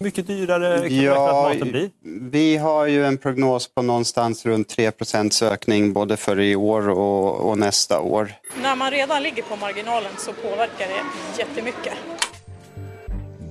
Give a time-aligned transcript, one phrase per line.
[0.00, 1.90] Mycket dyrare kan ja, maten bli?
[2.30, 7.50] Vi har ju en prognos på någonstans runt 3% ökning både för i år och,
[7.50, 8.32] och nästa år.
[8.62, 11.02] När man redan ligger på marginalen så påverkar det
[11.38, 11.92] jättemycket.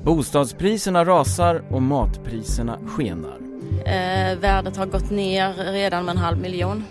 [0.04, 3.38] Bostadspriserna rasar och matpriserna skenar.
[3.86, 6.84] Eh, värdet har gått ner redan med en halv miljon.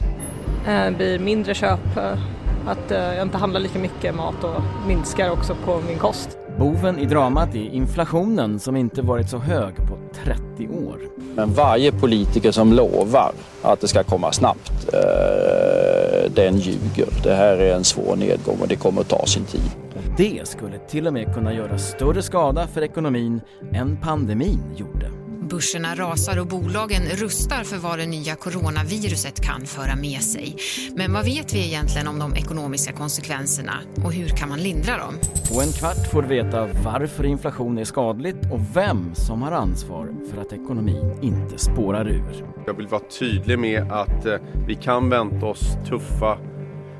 [0.64, 2.18] Det eh, blir mindre köp, eh,
[2.66, 6.38] att eh, jag inte handlar lika mycket mat och minskar också på min kost.
[6.58, 10.98] Boven i dramat är inflationen som inte varit så hög på 30 år.
[11.34, 17.08] Men varje politiker som lovar att det ska komma snabbt, eh, den ljuger.
[17.22, 19.70] Det här är en svår nedgång och det kommer att ta sin tid.
[20.16, 23.40] Det skulle till och med kunna göra större skada för ekonomin
[23.72, 25.15] än pandemin gjorde.
[25.50, 30.56] Börserna rasar och bolagen rustar för vad det nya coronaviruset kan föra med sig.
[30.96, 33.72] Men vad vet vi egentligen om de ekonomiska konsekvenserna
[34.04, 35.14] och hur kan man lindra dem?
[35.52, 40.08] På en kvart får du veta varför inflation är skadligt och vem som har ansvar
[40.30, 42.44] för att ekonomin inte spårar ur.
[42.66, 44.34] Jag vill vara tydlig med att eh,
[44.66, 46.38] vi kan vänta oss tuffa,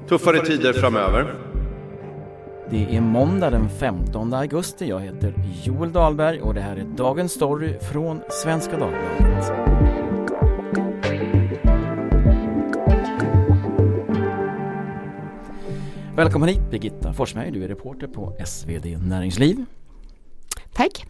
[0.09, 1.46] tuffare tider framöver.
[2.71, 4.89] Det är måndag den 15 augusti.
[4.89, 9.53] Jag heter Joel Dahlberg och det här är Dagens Story från Svenska Dagbladet.
[16.17, 19.65] Välkommen hit Birgitta Forsberg, du är reporter på SvD Näringsliv.
[20.73, 21.07] Tack.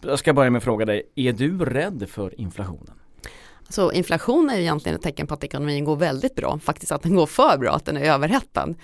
[0.00, 2.94] Jag ska börja med att fråga dig, är du rädd för inflationen?
[3.68, 7.14] Så inflation är egentligen ett tecken på att ekonomin går väldigt bra, faktiskt att den
[7.14, 8.74] går för bra, att den är överhettad.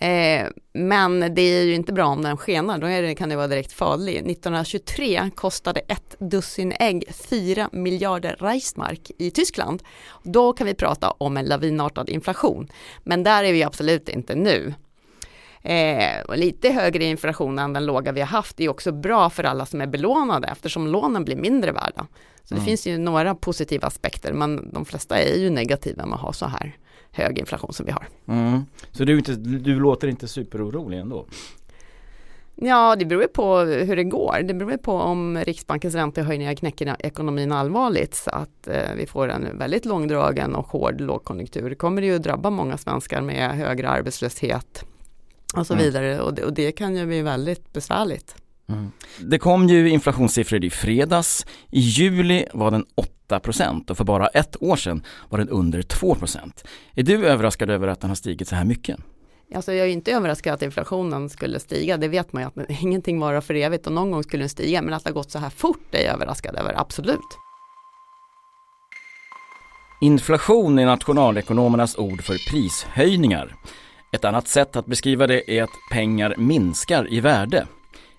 [0.00, 3.48] Eh, men det är ju inte bra om den skenar, då det, kan det vara
[3.48, 4.16] direkt farlig.
[4.16, 9.82] 1923 kostade ett dussin ägg 4 miljarder Reichsmark i Tyskland.
[10.22, 12.68] Då kan vi prata om en lavinartad inflation.
[13.04, 14.74] Men där är vi absolut inte nu.
[15.62, 19.66] Eh, lite högre inflation än den låga vi har haft är också bra för alla
[19.66, 22.06] som är belånade eftersom lånen blir mindre värda.
[22.44, 22.64] Så mm.
[22.64, 26.32] det finns ju några positiva aspekter men de flesta är ju negativa med att ha
[26.32, 26.76] så här
[27.12, 28.08] hög inflation som vi har.
[28.28, 28.64] Mm.
[28.92, 31.26] Så du, inte, du låter inte superorolig ändå?
[32.54, 34.42] Ja, det beror på hur det går.
[34.42, 39.58] Det beror på om Riksbankens räntehöjningar knäcker ekonomin allvarligt så att eh, vi får en
[39.58, 41.70] väldigt långdragen och hård lågkonjunktur.
[41.70, 44.84] Det kommer ju drabba många svenskar med högre arbetslöshet
[45.56, 45.84] och så mm.
[45.84, 48.34] vidare och det, och det kan ju bli väldigt besvärligt.
[48.68, 48.90] Mm.
[49.20, 51.46] Det kom ju inflationssiffror i fredags.
[51.70, 52.84] I juli var den
[53.28, 57.88] 8% och för bara ett år sedan var den under 2% Är du överraskad över
[57.88, 58.96] att den har stigit så här mycket?
[59.54, 63.20] Alltså jag är inte överraskad att inflationen skulle stiga, det vet man ju att ingenting
[63.20, 65.38] varar för evigt och någon gång skulle den stiga, men att det har gått så
[65.38, 67.20] här fort är jag överraskad över, absolut.
[70.00, 73.56] Inflation är nationalekonomernas ord för prishöjningar.
[74.12, 77.66] Ett annat sätt att beskriva det är att pengar minskar i värde.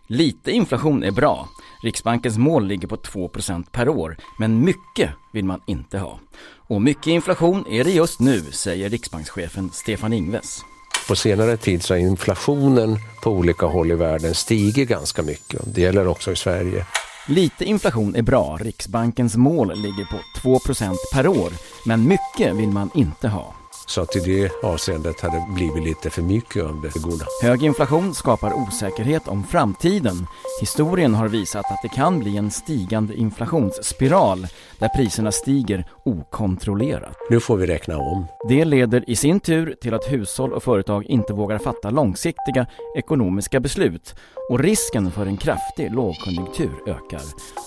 [0.07, 1.49] Lite inflation är bra.
[1.83, 6.19] Riksbankens mål ligger på 2% per år, men mycket vill man inte ha.
[6.55, 10.61] Och mycket inflation är det just nu, säger riksbankschefen Stefan Ingves.
[11.07, 15.75] På senare tid så har inflationen på olika håll i världen stigit ganska mycket.
[15.75, 16.85] Det gäller också i Sverige.
[17.27, 18.57] Lite inflation är bra.
[18.61, 21.51] Riksbankens mål ligger på 2% per år,
[21.85, 23.55] men mycket vill man inte ha.
[23.87, 27.25] Så att i det avseendet hade det blivit lite för mycket av det goda.
[27.41, 30.27] Hög inflation skapar osäkerhet om framtiden.
[30.61, 34.47] Historien har visat att det kan bli en stigande inflationsspiral
[34.79, 37.17] där priserna stiger okontrollerat.
[37.29, 38.25] Nu får vi räkna om.
[38.49, 42.65] Det leder i sin tur till att hushåll och företag inte vågar fatta långsiktiga
[42.95, 44.15] ekonomiska beslut
[44.49, 47.21] och risken för en kraftig lågkonjunktur ökar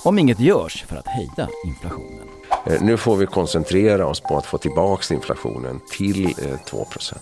[0.05, 2.29] om inget görs för att hejda inflationen.
[2.67, 6.35] Eh, nu får vi koncentrera oss på att få tillbaka inflationen till
[6.67, 7.17] 2 eh,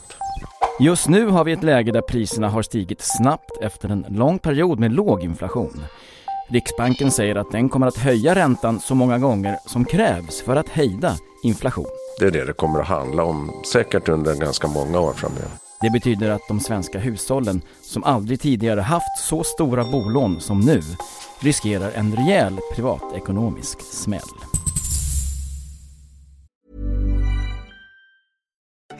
[0.81, 4.79] Just nu har vi ett läge där priserna har stigit snabbt efter en lång period
[4.79, 5.85] med låg inflation.
[6.51, 10.69] Riksbanken säger att den kommer att höja räntan så många gånger som krävs för att
[10.69, 11.87] hejda inflation.
[12.19, 15.49] Det är det det kommer att handla om, säkert under ganska många år framöver.
[15.81, 20.81] Det betyder att de svenska hushållen, som aldrig tidigare haft så stora bolån som nu,
[21.41, 24.62] riskerar en rejäl privatekonomisk smäll.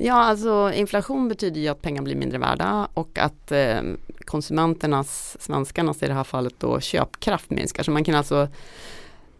[0.00, 3.80] Ja, alltså inflation betyder ju att pengar blir mindre värda och att eh,
[4.24, 7.82] konsumenternas, svenskarnas i det här fallet då köpkraft minskar.
[7.82, 8.48] Så man kan alltså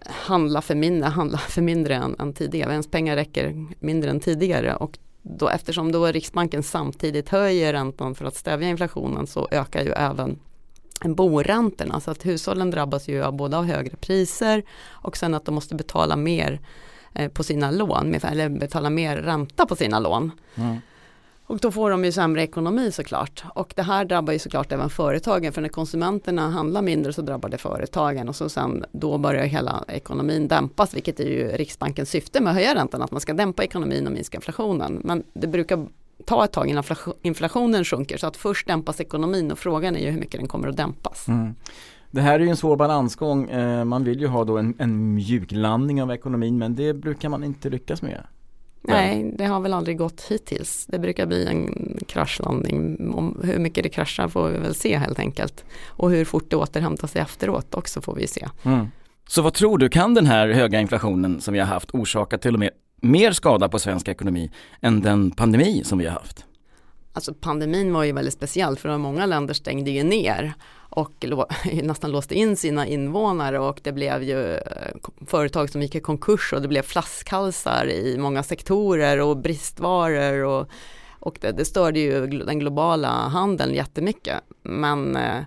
[0.01, 2.73] handla för mindre, handla för mindre än, än tidigare.
[2.73, 8.25] Ens pengar räcker mindre än tidigare och då, eftersom då Riksbanken samtidigt höjer räntan för
[8.25, 10.39] att stävja inflationen så ökar ju även
[11.05, 15.55] boräntorna så att hushållen drabbas ju av både av högre priser och sen att de
[15.55, 16.61] måste betala mer
[17.33, 20.33] på sina lån, eller betala mer ränta på sina lån.
[20.55, 20.77] Mm.
[21.49, 23.45] Och då får de ju sämre ekonomi såklart.
[23.55, 27.49] Och det här drabbar ju såklart även företagen för när konsumenterna handlar mindre så drabbar
[27.49, 32.41] det företagen och så sen då börjar hela ekonomin dämpas vilket är ju Riksbankens syfte
[32.41, 35.01] med att höja räntan att man ska dämpa ekonomin och minska inflationen.
[35.05, 35.87] Men det brukar
[36.25, 36.85] ta ett tag innan
[37.23, 40.69] inflationen sjunker så att först dämpas ekonomin och frågan är ju hur mycket den kommer
[40.69, 41.29] att dämpas.
[41.29, 41.55] Mm.
[42.11, 43.51] Det här är ju en svår balansgång.
[43.51, 47.45] Eh, man vill ju ha då en, en mjuklandning av ekonomin men det brukar man
[47.45, 48.25] inte lyckas med.
[48.83, 50.87] Nej, det har väl aldrig gått hittills.
[50.87, 53.11] Det brukar bli en kraschlandning.
[53.15, 55.65] Om hur mycket det kraschar får vi väl se helt enkelt.
[55.87, 58.49] Och hur fort det återhämtar sig efteråt också får vi se.
[58.63, 58.87] Mm.
[59.29, 62.55] Så vad tror du, kan den här höga inflationen som vi har haft orsaka till
[62.55, 62.71] och med
[63.01, 64.51] mer skada på svensk ekonomi
[64.81, 66.45] än den pandemi som vi har haft?
[67.13, 70.55] Alltså pandemin var ju väldigt speciell för många länder stängde ju ner
[70.99, 71.25] och
[71.83, 74.61] nästan låste in sina invånare och det blev ju eh,
[75.27, 80.69] företag som gick i konkurs och det blev flaskhalsar i många sektorer och bristvaror och,
[81.11, 84.41] och det, det störde ju den globala handeln jättemycket.
[84.63, 85.41] Men, eh,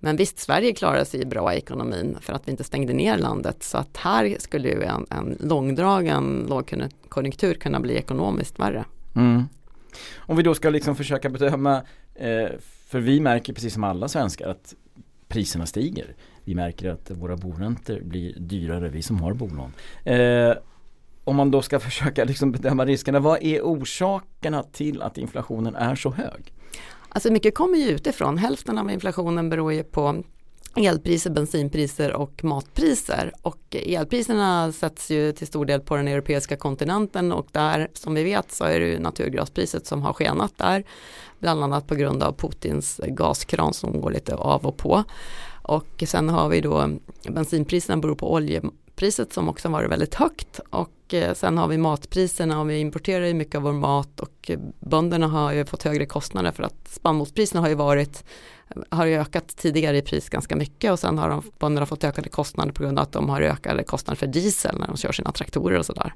[0.00, 3.62] men visst, Sverige klarade sig bra i ekonomin för att vi inte stängde ner landet
[3.62, 8.84] så att här skulle ju en, en långdragen lågkonjunktur kunna bli ekonomiskt värre.
[9.16, 9.44] Mm.
[10.16, 11.82] Om vi då ska liksom försöka bedöma,
[12.14, 12.48] eh,
[12.88, 14.74] för vi märker precis som alla svenskar att
[15.28, 16.14] priserna stiger.
[16.44, 19.72] Vi märker att våra boräntor blir dyrare, vi som har bolån.
[20.04, 20.52] Eh,
[21.24, 25.94] om man då ska försöka liksom bedöma riskerna, vad är orsakerna till att inflationen är
[25.94, 26.52] så hög?
[27.08, 30.22] Alltså mycket kommer ju utifrån, hälften av inflationen beror ju på
[30.76, 33.32] elpriser, bensinpriser och matpriser.
[33.42, 38.24] Och elpriserna sätts ju till stor del på den europeiska kontinenten och där som vi
[38.24, 40.84] vet så är det ju naturgaspriset som har skenat där.
[41.38, 45.04] Bland annat på grund av Putins gaskran som går lite av och på.
[45.62, 46.90] Och sen har vi då
[47.28, 48.32] bensinpriserna beror på
[48.98, 53.26] oljepriset som också varit väldigt högt och eh, sen har vi matpriserna och vi importerar
[53.26, 54.50] ju mycket av vår mat och
[54.80, 58.24] bönderna har ju fått högre kostnader för att spannmålspriserna har ju varit
[58.90, 62.28] har ju ökat tidigare i pris ganska mycket och sen har de, bönderna fått ökade
[62.28, 65.32] kostnader på grund av att de har ökade kostnader för diesel när de kör sina
[65.32, 66.14] traktorer och sådär.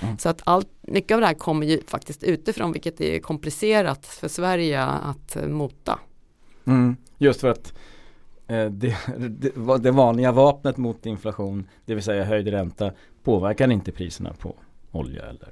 [0.00, 0.18] Mm.
[0.18, 4.28] Så att allt, mycket av det här kommer ju faktiskt utifrån vilket är komplicerat för
[4.28, 5.98] Sverige att mota.
[6.66, 6.96] Mm.
[7.18, 7.78] Just för att eh,
[8.48, 8.70] det,
[9.18, 12.92] det, det vanliga vapnet mot inflation, det vill säga höjd ränta,
[13.22, 14.54] påverkar inte priserna på
[14.92, 15.48] olja eller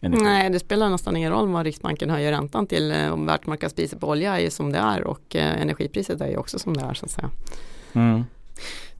[0.00, 0.24] energi.
[0.24, 2.90] Nej, det spelar nästan ingen roll vad Riksbanken höjer räntan till.
[2.90, 6.36] Eh, om världsmarknadspriset på olja är ju som det är och eh, energipriset är ju
[6.36, 7.30] också som det är så att säga.
[7.92, 8.24] Mm.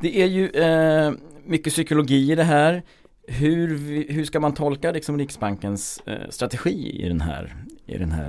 [0.01, 1.13] Det är ju eh,
[1.45, 2.83] mycket psykologi i det här.
[3.27, 3.69] Hur,
[4.13, 7.55] hur ska man tolka liksom Riksbankens eh, strategi i den här,
[7.87, 8.27] i den här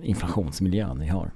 [0.00, 1.30] eh, inflationsmiljön ni har?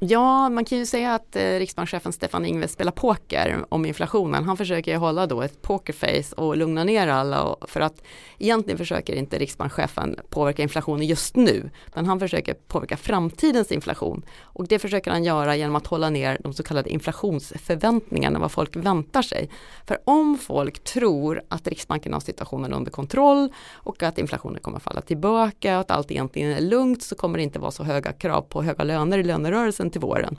[0.00, 4.44] Ja, man kan ju säga att eh, riksbankschefen Stefan Ingves spelar poker om inflationen.
[4.44, 8.02] Han försöker hålla då ett pokerface och lugna ner alla för att
[8.38, 14.66] egentligen försöker inte riksbankschefen påverka inflationen just nu, men han försöker påverka framtidens inflation och
[14.68, 19.22] det försöker han göra genom att hålla ner de så kallade inflationsförväntningarna, vad folk väntar
[19.22, 19.50] sig.
[19.86, 25.00] För om folk tror att Riksbanken har situationen under kontroll och att inflationen kommer falla
[25.00, 28.42] tillbaka och att allt egentligen är lugnt så kommer det inte vara så höga krav
[28.42, 30.36] på höga löner i lönerörelsen hösten till våren.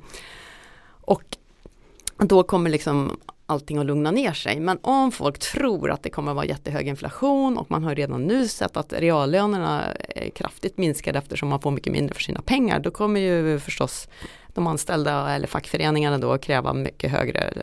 [1.06, 1.24] Och
[2.18, 4.60] då kommer liksom allting att lugna ner sig.
[4.60, 8.28] Men om folk tror att det kommer att vara jättehög inflation och man har redan
[8.28, 12.80] nu sett att reallönerna är kraftigt minskade eftersom man får mycket mindre för sina pengar,
[12.80, 14.08] då kommer ju förstås
[14.56, 17.54] de anställda eller fackföreningarna då kräva mycket högre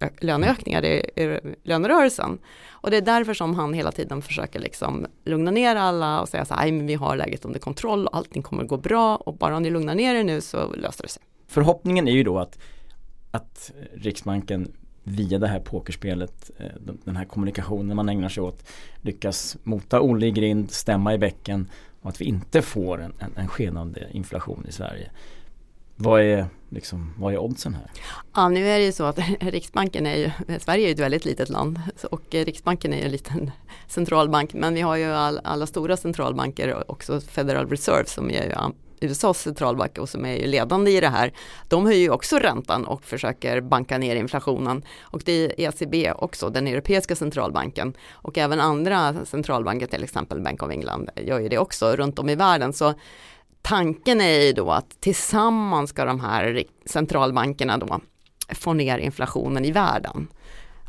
[0.00, 2.38] eh, löneökningar i, i lönerörelsen.
[2.82, 6.44] Och det är därför som han hela tiden försöker liksom lugna ner alla och säga
[6.44, 9.36] så här, men vi har läget under kontroll och allting kommer att gå bra och
[9.36, 11.22] bara om ni lugnar ner er nu så löser det sig.
[11.50, 12.58] Förhoppningen är ju då att,
[13.30, 16.66] att Riksbanken via det här pokerspelet, eh,
[17.04, 18.64] den här kommunikationen man ägnar sig åt,
[19.00, 21.68] lyckas mota Olle i grind, stämma i bäcken
[22.02, 25.10] och att vi inte får en, en, en skenande inflation i Sverige.
[25.96, 27.90] Vad är, liksom, vad är oddsen här?
[28.34, 31.24] Ja, nu är det ju så att Riksbanken är ju, Sverige är ju ett väldigt
[31.24, 31.80] litet land
[32.10, 33.50] och eh, Riksbanken är ju en liten
[33.88, 38.52] centralbank men vi har ju all, alla stora centralbanker också Federal Reserve som är ju
[39.00, 41.32] USAs centralbank och som är ju ledande i det här,
[41.68, 44.82] de höjer ju också räntan och försöker banka ner inflationen.
[45.00, 47.94] Och det är ECB också, den europeiska centralbanken.
[48.10, 52.28] Och även andra centralbanker, till exempel Bank of England, gör ju det också runt om
[52.28, 52.72] i världen.
[52.72, 52.94] Så
[53.62, 58.00] tanken är ju då att tillsammans ska de här centralbankerna då
[58.48, 60.28] få ner inflationen i världen.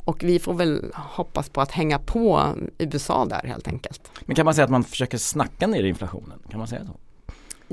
[0.06, 4.12] Och vi får väl hoppas på att hänga på USA där helt enkelt.
[4.22, 6.40] Men kan man säga att man försöker snacka ner inflationen?
[6.50, 7.00] Kan man säga så?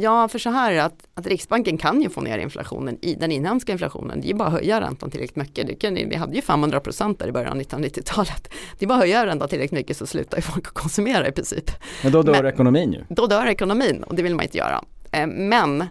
[0.01, 3.33] Ja, för så här är att, att Riksbanken kan ju få ner inflationen i den
[3.33, 4.21] inhemska inflationen.
[4.21, 5.67] Det är bara att höja räntan tillräckligt mycket.
[5.67, 8.49] Det kan, vi hade ju 500 procent där i början av 1990-talet.
[8.79, 11.33] Det är bara att höja räntan tillräckligt mycket så slutar ju folk att konsumera i
[11.33, 11.71] princip.
[12.03, 13.05] Men då dör Men, ekonomin ju.
[13.09, 14.85] Då dör ekonomin och det vill man inte göra.
[15.13, 15.85] Eh, men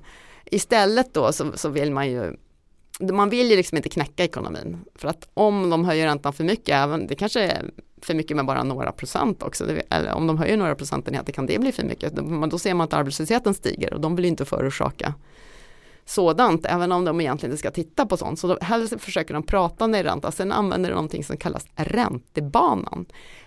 [0.46, 2.38] istället då så, så vill man ju
[3.00, 4.78] man vill ju liksom inte knäcka ekonomin.
[4.96, 7.62] För att om de höjer räntan för mycket, även, det kanske
[8.02, 11.60] för mycket med bara några procent också, eller om de höjer några procentenheter kan det
[11.60, 12.14] bli för mycket.
[12.52, 15.14] Då ser man att arbetslösheten stiger och de vill inte förorsaka
[16.10, 18.40] sådant, även om de egentligen inte ska titta på sånt.
[18.40, 23.06] Så hellre försöker de prata ner ränta, sen använder de någonting som kallas räntebanan.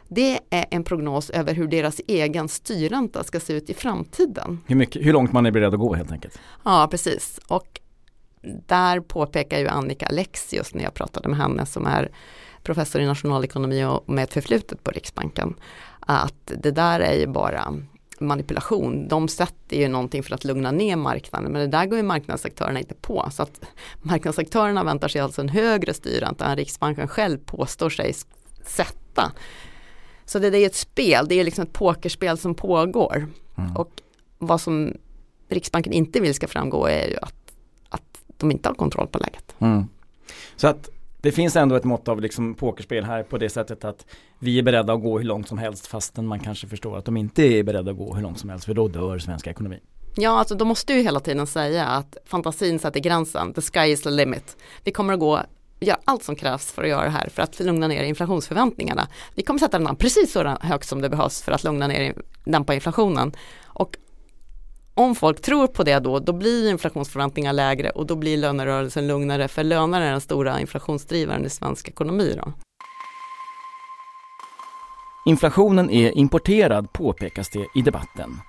[0.08, 4.60] Det är en prognos över hur deras egen styrränta ska se ut i framtiden.
[4.66, 6.38] Hur, mycket, hur långt man är beredd att gå helt enkelt?
[6.64, 7.40] Ja, precis.
[7.46, 7.80] Och
[8.42, 12.10] där påpekar ju Annika Alexius när jag pratade med henne som är
[12.62, 15.54] professor i nationalekonomi och med ett förflutet på Riksbanken.
[16.00, 17.74] Att det där är ju bara
[18.20, 19.08] manipulation.
[19.08, 22.78] De sätter ju någonting för att lugna ner marknaden men det där går ju marknadsaktörerna
[22.78, 23.28] inte på.
[23.32, 23.60] Så att
[24.02, 28.14] marknadsaktörerna väntar sig alltså en högre styrränta än Riksbanken själv påstår sig
[28.64, 29.32] sätta.
[30.24, 33.26] Så det, det är ett spel, det är liksom ett pokerspel som pågår.
[33.58, 33.76] Mm.
[33.76, 33.90] Och
[34.38, 34.96] vad som
[35.48, 37.39] Riksbanken inte vill ska framgå är ju att
[38.40, 39.54] de inte har kontroll på läget.
[39.58, 39.84] Mm.
[40.56, 40.90] Så att
[41.22, 44.06] det finns ändå ett mått av liksom pokerspel här på det sättet att
[44.38, 47.16] vi är beredda att gå hur långt som helst fastän man kanske förstår att de
[47.16, 49.78] inte är beredda att gå hur långt som helst för då dör svensk ekonomi.
[50.16, 54.02] Ja, alltså de måste ju hela tiden säga att fantasin sätter gränsen, the sky is
[54.02, 54.56] the limit.
[54.84, 55.40] Vi kommer att gå
[55.80, 59.08] göra allt som krävs för att göra det här för att lugna ner inflationsförväntningarna.
[59.34, 62.74] Vi kommer sätta den precis så högt som det behövs för att lugna ner, dämpa
[62.74, 63.32] inflationen.
[63.64, 63.96] Och
[65.00, 69.48] om folk tror på det då, då blir inflationsförväntningar lägre och då blir lönerörelsen lugnare
[69.48, 72.34] för löner är den stora inflationsdrivaren i svensk ekonomi.
[72.44, 72.52] Då.
[75.26, 78.40] Inflationen är importerad påpekas det i debatten.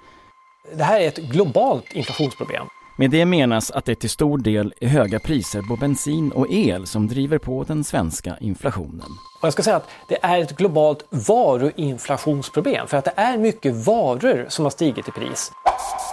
[0.74, 2.68] Det här är ett globalt inflationsproblem.
[2.98, 6.88] Med det menas att det till stor del är höga priser på bensin och el
[6.88, 9.08] som driver på den svenska inflationen.
[9.42, 13.76] Och jag ska säga att det är ett globalt varuinflationsproblem för att det är mycket
[13.86, 15.52] varor som har stigit i pris.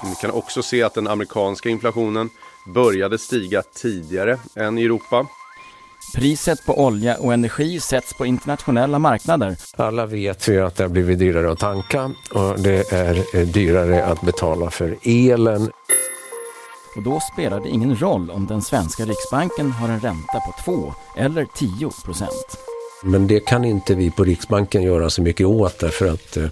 [0.02, 2.30] Vi kan också se att den amerikanska inflationen
[2.74, 5.26] började stiga tidigare än i Europa.
[6.14, 9.56] Priset på olja och energi sätts på internationella marknader.
[9.76, 14.20] Alla vet ju att det har blivit dyrare att tanka och det är dyrare att
[14.20, 15.70] betala för elen.
[16.96, 20.94] Och då spelar det ingen roll om den svenska riksbanken har en ränta på 2
[21.16, 22.67] eller 10 procent.
[23.04, 26.44] Men det kan inte vi på Riksbanken göra så mycket åt därför att eh,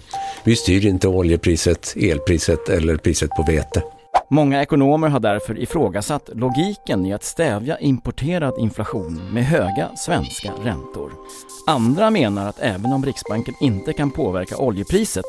[0.43, 3.83] vi styr inte oljepriset, elpriset eller priset på vete.
[4.29, 11.11] Många ekonomer har därför ifrågasatt logiken i att stävja importerad inflation med höga svenska räntor.
[11.67, 15.25] Andra menar att även om Riksbanken inte kan påverka oljepriset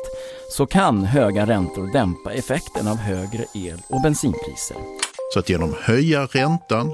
[0.51, 4.77] så kan höga räntor dämpa effekten av högre el och bensinpriser.
[5.33, 6.93] Så att genom höja räntan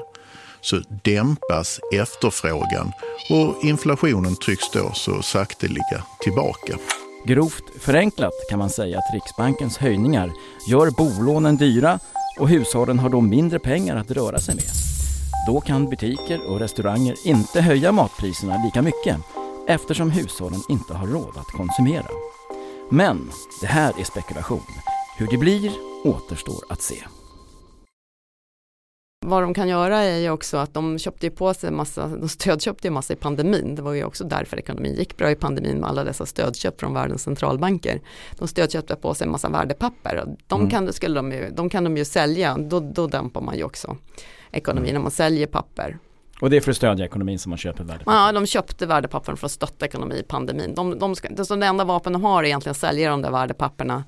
[0.66, 2.92] så dämpas efterfrågan
[3.30, 6.78] och inflationen trycks då så sakteliga tillbaka.
[7.26, 10.32] Grovt förenklat kan man säga att Riksbankens höjningar
[10.70, 12.00] gör bolånen dyra
[12.40, 14.72] och hushållen har då mindre pengar att röra sig med.
[15.48, 19.18] Då kan butiker och restauranger inte höja matpriserna lika mycket
[19.68, 22.08] eftersom hushållen inte har råd att konsumera.
[22.90, 23.30] Men
[23.62, 24.66] det här är spekulation.
[25.18, 25.72] Hur det blir
[26.04, 27.04] återstår att se.
[29.28, 32.30] Vad de kan göra är ju också att de köpte ju på sig massa, de
[32.30, 33.76] stödköpte ju massa i pandemin.
[33.76, 36.94] Det var ju också därför ekonomin gick bra i pandemin med alla dessa stödköp från
[36.94, 38.02] världens centralbanker.
[38.38, 40.24] De stödköpte på sig en massa värdepapper.
[40.48, 40.72] De, mm.
[40.72, 43.98] kan, skulle de, ju, de kan de ju sälja, då, då dämpar man ju också
[44.52, 44.94] ekonomin mm.
[44.94, 45.98] när man säljer papper.
[46.42, 48.12] Och det är för att stödja ekonomin som man köper värdepapper?
[48.12, 50.76] Ja, de köpte värdepapper för att stötta ekonomi i pandemin.
[50.76, 53.22] De, de ska, det, så det enda vapen de har är egentligen att sälja de
[53.22, 54.04] där värdepapperna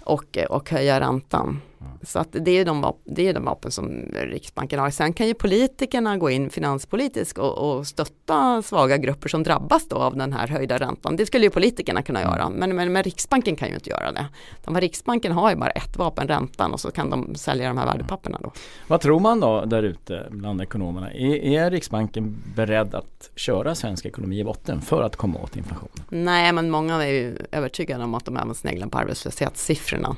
[0.00, 1.60] och, och höja räntan.
[2.02, 4.90] Så att det är de, det är de vapen som Riksbanken har.
[4.90, 9.96] Sen kan ju politikerna gå in finanspolitiskt och, och stötta svaga grupper som drabbas då
[9.96, 11.16] av den här höjda räntan.
[11.16, 12.58] Det skulle ju politikerna kunna göra, mm.
[12.58, 14.26] men, men, men Riksbanken kan ju inte göra det.
[14.64, 17.86] De Riksbanken har ju bara ett vapen, räntan, och så kan de sälja de här
[17.86, 18.52] värdepapperna då.
[18.88, 21.12] Vad tror man då där ute bland ekonomerna?
[21.12, 26.04] Är, är Riksbanken beredd att köra svensk ekonomi i botten för att komma åt inflationen?
[26.08, 30.16] Nej, men många är ju övertygade om att de även sneglar på arbetslöshetssiffrorna.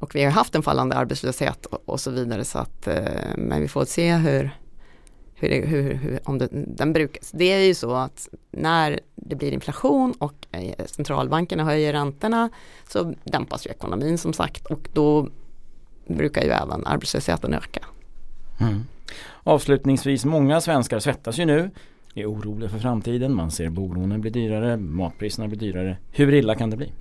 [0.00, 3.02] Och vi har haft en fallande arbetslöshet och, och så vidare så att eh,
[3.36, 4.50] men vi får se hur,
[5.34, 7.30] hur, hur, hur om det, den brukas.
[7.30, 12.50] Det är ju så att när det blir inflation och eh, centralbankerna höjer räntorna
[12.88, 15.28] så dämpas ju ekonomin som sagt och då
[16.06, 17.84] brukar ju även arbetslösheten öka.
[18.60, 18.84] Mm.
[19.42, 21.70] Avslutningsvis, många svenskar svettas ju nu,
[22.14, 25.96] är oroliga för framtiden, man ser bolånen bli dyrare, matpriserna blir dyrare.
[26.10, 26.92] Hur illa kan det bli?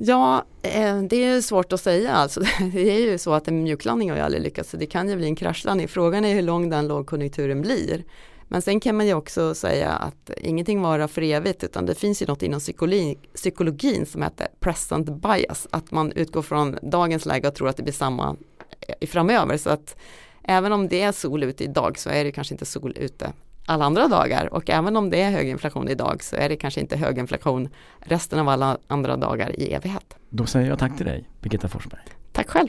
[0.00, 2.12] Ja, eh, det är svårt att säga.
[2.12, 2.40] Alltså,
[2.72, 5.16] det är ju så att en mjuklandning har ju aldrig lyckats, så det kan ju
[5.16, 5.88] bli en kraschlandning.
[5.88, 8.04] Frågan är hur lång den lågkonjunkturen blir.
[8.48, 12.22] Men sen kan man ju också säga att ingenting varar för evigt utan det finns
[12.22, 15.66] ju något inom psykologin, psykologin som heter present bias.
[15.70, 18.36] Att man utgår från dagens läge och tror att det blir samma
[18.80, 19.56] eh, framöver.
[19.56, 19.96] Så att
[20.42, 23.32] även om det är sol ute idag så är det kanske inte sol ute
[23.68, 26.80] alla andra dagar och även om det är hög inflation idag så är det kanske
[26.80, 27.68] inte hög inflation
[28.00, 30.16] resten av alla andra dagar i evighet.
[30.28, 32.00] Då säger jag tack till dig, Birgitta Forsberg.
[32.32, 32.68] Tack själv.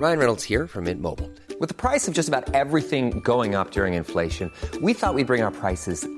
[0.00, 1.28] Ryan Reynolds här från Mint Mobile.
[1.60, 5.24] Med priset på nästan allt som går upp under inflationen, trodde vi att vi skulle
[5.24, 6.17] bring våra priser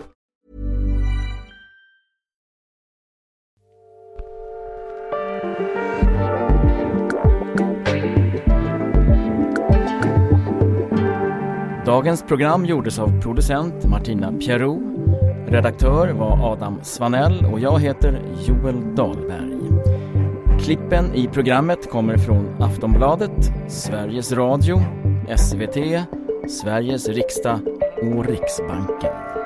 [11.91, 14.79] Dagens program gjordes av producent Martina Pierrot.
[15.47, 19.57] Redaktör var Adam Svanell och jag heter Joel Dahlberg.
[20.59, 24.81] Klippen i programmet kommer från Aftonbladet, Sveriges Radio,
[25.37, 25.77] SVT,
[26.49, 27.59] Sveriges riksdag
[28.01, 29.40] och Riksbanken.